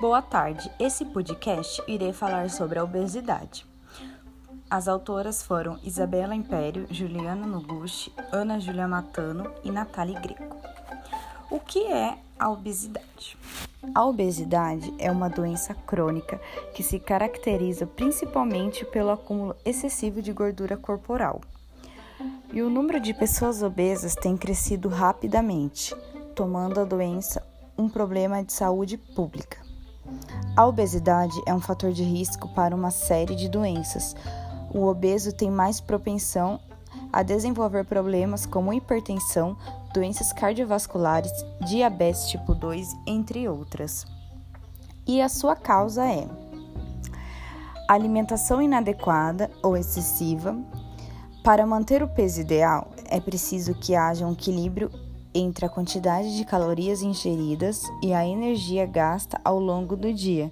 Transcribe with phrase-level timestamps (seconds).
[0.00, 0.70] Boa tarde.
[0.78, 3.66] Esse podcast irei falar sobre a obesidade.
[4.70, 10.56] As autoras foram Isabela Império, Juliana Noguchi, Ana Júlia Matano e Natália Greco.
[11.50, 13.36] O que é a obesidade?
[13.92, 16.40] A obesidade é uma doença crônica
[16.76, 21.40] que se caracteriza principalmente pelo acúmulo excessivo de gordura corporal.
[22.52, 25.92] E o número de pessoas obesas tem crescido rapidamente,
[26.36, 27.44] tomando a doença
[27.76, 29.67] um problema de saúde pública.
[30.56, 34.16] A obesidade é um fator de risco para uma série de doenças.
[34.74, 36.58] O obeso tem mais propensão
[37.12, 39.56] a desenvolver problemas como hipertensão,
[39.94, 41.32] doenças cardiovasculares,
[41.66, 44.04] diabetes tipo 2, entre outras.
[45.06, 46.28] E a sua causa é
[47.88, 50.56] alimentação inadequada ou excessiva.
[51.42, 54.90] Para manter o peso ideal, é preciso que haja um equilíbrio
[55.34, 60.50] entre a quantidade de calorias ingeridas e a energia gasta ao longo do dia.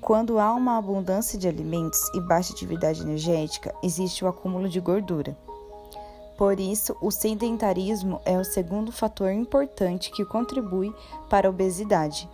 [0.00, 5.36] Quando há uma abundância de alimentos e baixa atividade energética, existe o acúmulo de gordura.
[6.36, 10.92] Por isso, o sedentarismo é o segundo fator importante que contribui
[11.30, 12.28] para a obesidade.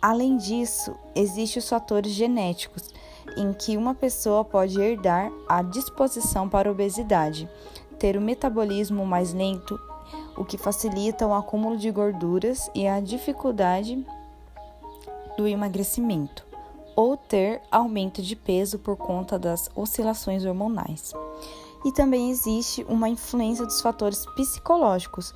[0.00, 2.90] Além disso, existem os fatores genéticos,
[3.36, 7.48] em que uma pessoa pode herdar a disposição para a obesidade,
[7.98, 9.78] ter o metabolismo mais lento,
[10.42, 14.04] o que facilita o acúmulo de gorduras e a dificuldade
[15.36, 16.44] do emagrecimento,
[16.96, 21.12] ou ter aumento de peso por conta das oscilações hormonais.
[21.84, 25.32] E também existe uma influência dos fatores psicológicos,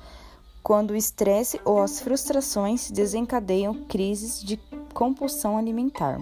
[0.61, 4.57] quando o estresse ou as frustrações desencadeiam crises de
[4.93, 6.19] compulsão alimentar.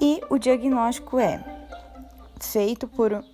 [0.00, 1.40] E o diagnóstico é
[2.40, 3.24] feito por,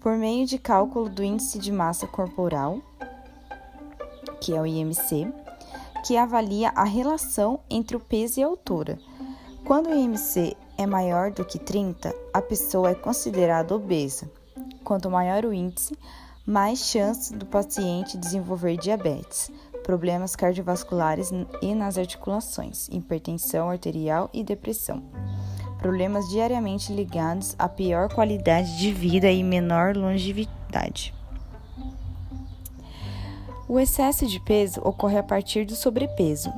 [0.00, 2.80] por meio de cálculo do índice de massa corporal,
[4.48, 5.30] que é o IMC,
[6.06, 8.98] que avalia a relação entre o peso e a altura.
[9.66, 14.26] Quando o IMC é maior do que 30, a pessoa é considerada obesa.
[14.82, 15.94] Quanto maior o índice,
[16.46, 19.52] mais chance do paciente desenvolver diabetes,
[19.84, 25.02] problemas cardiovasculares e nas articulações, hipertensão arterial e depressão.
[25.78, 31.17] Problemas diariamente ligados a pior qualidade de vida e menor longevidade.
[33.68, 36.50] O excesso de peso ocorre a partir do sobrepeso,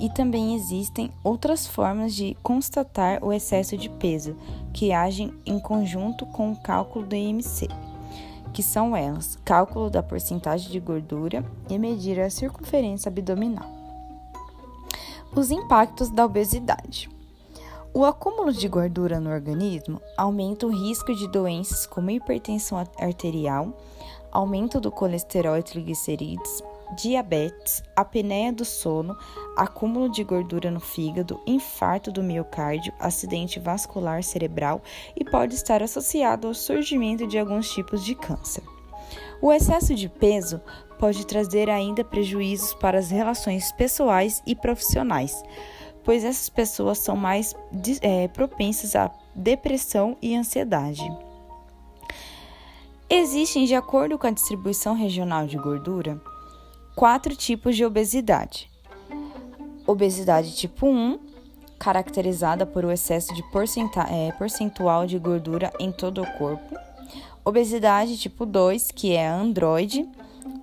[0.00, 4.34] e também existem outras formas de constatar o excesso de peso,
[4.72, 7.68] que agem em conjunto com o cálculo do IMC,
[8.52, 13.70] que são elas: cálculo da porcentagem de gordura e medir a circunferência abdominal.
[15.36, 17.08] Os impactos da obesidade.
[17.94, 23.72] O acúmulo de gordura no organismo aumenta o risco de doenças como hipertensão arterial,
[24.38, 26.62] aumento do colesterol e triglicerídeos,
[26.96, 29.16] diabetes, apneia do sono,
[29.56, 34.80] acúmulo de gordura no fígado, infarto do miocárdio, acidente vascular cerebral
[35.16, 38.62] e pode estar associado ao surgimento de alguns tipos de câncer.
[39.42, 40.60] O excesso de peso
[41.00, 45.42] pode trazer ainda prejuízos para as relações pessoais e profissionais,
[46.04, 47.56] pois essas pessoas são mais
[48.00, 51.27] é, propensas a depressão e ansiedade.
[53.10, 56.20] Existem, de acordo com a distribuição regional de gordura,
[56.94, 58.70] quatro tipos de obesidade.
[59.86, 61.18] Obesidade tipo 1,
[61.78, 63.42] caracterizada por o excesso de
[64.10, 66.76] é, percentual de gordura em todo o corpo.
[67.42, 70.06] Obesidade tipo 2, que é a androide.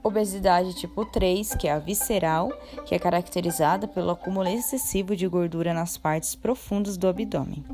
[0.03, 2.51] Obesidade tipo 3, que é a visceral,
[2.85, 7.65] que é caracterizada pelo acúmulo excessivo de gordura nas partes profundas do abdômen.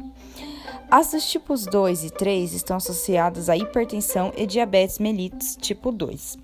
[0.92, 6.38] As dos tipos 2 e 3 estão associadas à hipertensão e diabetes mellitus tipo 2.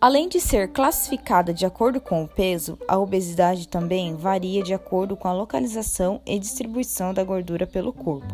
[0.00, 5.16] Além de ser classificada de acordo com o peso, a obesidade também varia de acordo
[5.16, 8.26] com a localização e distribuição da gordura pelo corpo.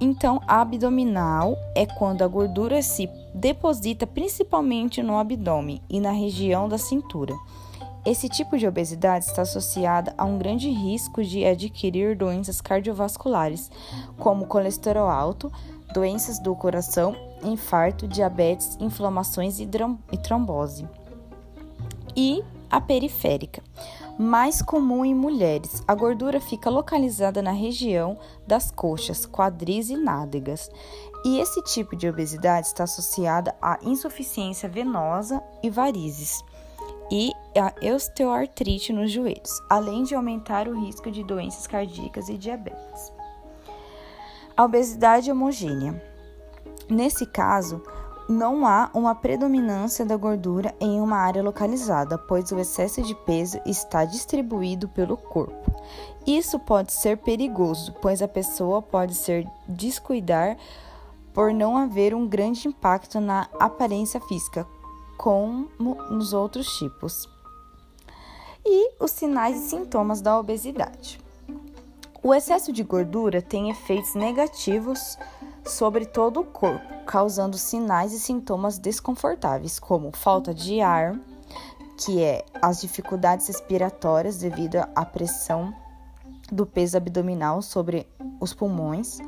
[0.00, 6.68] Então, a abdominal é quando a gordura se deposita principalmente no abdômen e na região
[6.68, 7.36] da cintura.
[8.06, 13.68] Esse tipo de obesidade está associada a um grande risco de adquirir doenças cardiovasculares,
[14.16, 15.52] como colesterol alto,
[15.92, 19.66] doenças do coração infarto, diabetes, inflamações e
[20.22, 20.88] trombose.
[22.14, 23.60] E a periférica,
[24.16, 25.82] mais comum em mulheres.
[25.86, 28.16] A gordura fica localizada na região
[28.46, 30.70] das coxas, quadris e nádegas.
[31.24, 36.44] E esse tipo de obesidade está associada à insuficiência venosa e varizes
[37.10, 43.12] e a osteoartrite nos joelhos, além de aumentar o risco de doenças cardíacas e diabetes.
[44.56, 46.02] A obesidade homogênea.
[46.88, 47.82] Nesse caso,
[48.28, 53.60] não há uma predominância da gordura em uma área localizada, pois o excesso de peso
[53.64, 55.72] está distribuído pelo corpo.
[56.26, 60.56] Isso pode ser perigoso, pois a pessoa pode ser descuidar
[61.32, 64.66] por não haver um grande impacto na aparência física,
[65.16, 65.68] como
[66.10, 67.35] nos outros tipos.
[68.68, 71.20] E os sinais e sintomas da obesidade.
[72.20, 75.16] O excesso de gordura tem efeitos negativos
[75.64, 81.16] sobre todo o corpo, causando sinais e sintomas desconfortáveis, como falta de ar,
[81.96, 85.72] que é as dificuldades respiratórias devido à pressão
[86.50, 88.08] do peso abdominal sobre
[88.40, 89.18] os pulmões,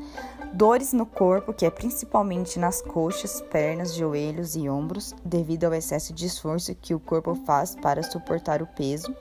[0.53, 6.13] dores no corpo, que é principalmente nas coxas, pernas, joelhos e ombros, devido ao excesso
[6.13, 9.15] de esforço que o corpo faz para suportar o peso,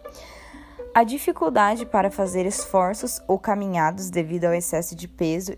[0.93, 5.53] a dificuldade para fazer esforços ou caminhadas devido ao excesso de peso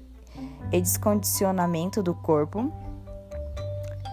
[0.72, 2.72] e descondicionamento do corpo,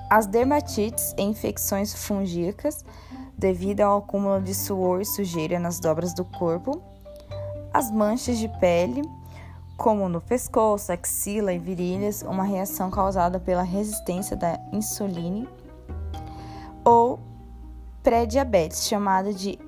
[0.08, 2.84] as dermatites e infecções fungílicas
[3.36, 6.80] devido ao acúmulo de suor e sujeira nas dobras do corpo,
[7.72, 9.02] as manchas de pele,
[9.76, 15.46] como no pescoço, axila e virilhas, uma reação causada pela resistência da insulina,
[16.84, 17.20] ou
[18.02, 19.58] pré-diabetes, chamada de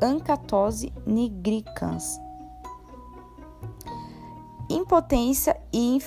[0.00, 2.18] ancatose nigricans,
[4.68, 5.98] impotência e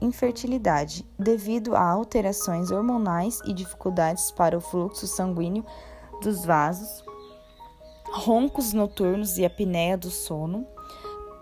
[0.00, 5.64] infertilidade, devido a alterações hormonais e dificuldades para o fluxo sanguíneo
[6.20, 7.04] dos vasos,
[8.12, 10.66] roncos noturnos e apneia do sono,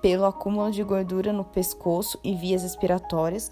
[0.01, 3.51] pelo acúmulo de gordura no pescoço e vias respiratórias,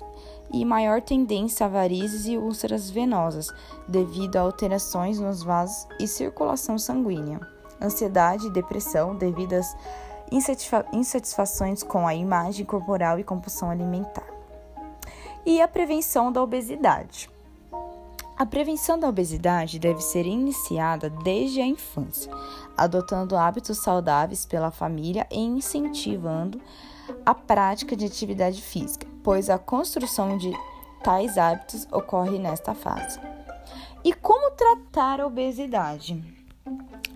[0.53, 3.53] e maior tendência a varizes e úlceras venosas,
[3.89, 7.41] devido a alterações nos vasos e circulação sanguínea,
[7.83, 9.77] ansiedade e depressão devido às
[10.93, 14.27] insatisfações com a imagem corporal e compulsão alimentar.
[15.45, 17.31] E a prevenção da obesidade.
[18.39, 22.31] A prevenção da obesidade deve ser iniciada desde a infância,
[22.77, 26.61] adotando hábitos saudáveis pela família e incentivando
[27.25, 30.53] a prática de atividade física, pois a construção de
[31.03, 33.19] tais hábitos ocorre nesta fase.
[34.05, 36.23] E como tratar a obesidade?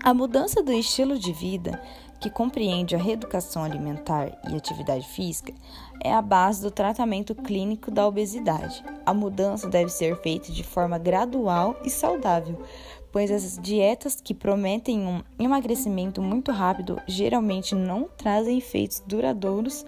[0.03, 1.79] A mudança do estilo de vida
[2.21, 5.51] que compreende a reeducação alimentar e atividade física,
[6.03, 8.83] é a base do tratamento clínico da obesidade.
[9.03, 12.61] A mudança deve ser feita de forma gradual e saudável,
[13.11, 19.83] pois as dietas que prometem um emagrecimento muito rápido geralmente não trazem efeitos duradouros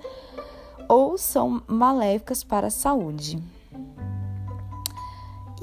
[0.90, 3.40] ou são maléficas para a saúde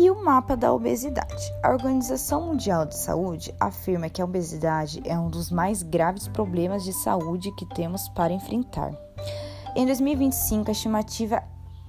[0.00, 1.52] e o mapa da obesidade.
[1.62, 6.84] A Organização Mundial de Saúde afirma que a obesidade é um dos mais graves problemas
[6.84, 8.94] de saúde que temos para enfrentar.
[9.76, 11.42] Em 2025, a estimativa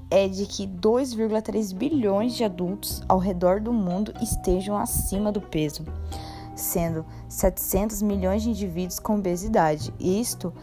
[0.10, 5.86] é de que 2,3 bilhões de adultos ao redor do mundo estejam acima do peso,
[6.54, 9.94] sendo 700 milhões de indivíduos com obesidade.
[9.98, 10.54] Isto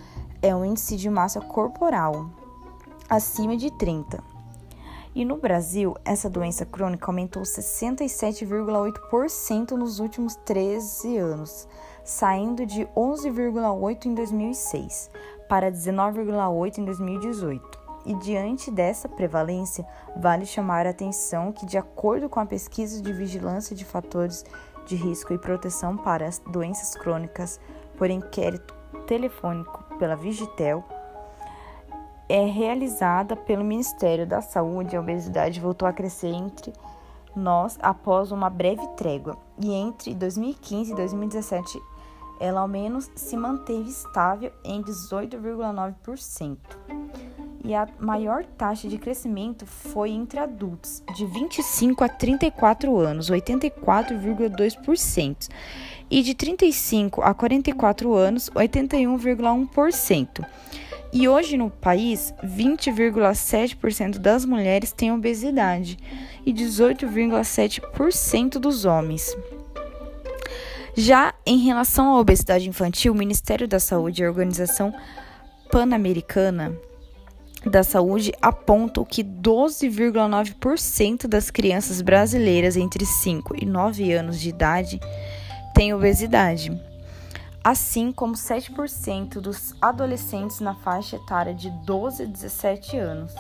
[0.43, 2.29] é um índice de massa corporal
[3.09, 4.38] acima de 30.
[5.19, 11.67] E no Brasil, essa doença crônica aumentou 67,8% nos últimos 13 anos,
[12.05, 15.11] saindo de 11,8% em 2006
[15.49, 17.81] para 19,8% em 2018.
[18.07, 19.85] E diante dessa prevalência,
[20.17, 24.45] vale chamar a atenção que, de acordo com a pesquisa de vigilância de fatores
[24.87, 27.59] de risco e proteção para as doenças crônicas
[27.97, 28.73] por inquérito
[29.09, 30.85] telefônico pela Vigitel,
[32.29, 36.73] é realizada pelo Ministério da Saúde, a obesidade voltou a crescer entre
[37.35, 41.81] nós após uma breve trégua, e entre 2015 e 2017
[42.41, 46.57] ela ao menos se manteve estável em 18,9%.
[47.65, 55.49] E a maior taxa de crescimento foi entre adultos, de 25 a 34 anos, 84,2%,
[56.11, 60.47] e de 35 a 44 anos, 81,1%.
[61.13, 65.97] E hoje no país, 20,7% das mulheres têm obesidade
[66.45, 69.35] e 18,7% dos homens.
[70.95, 74.93] Já em relação à obesidade infantil, o Ministério da Saúde e a Organização
[75.71, 76.77] Pan-Americana
[77.65, 85.01] da Saúde apontam que 12,9% das crianças brasileiras entre 5 e 9 anos de idade
[85.75, 86.71] têm obesidade
[87.69, 93.35] assim como 7% dos adolescentes na faixa etária de 12 a 17 anos.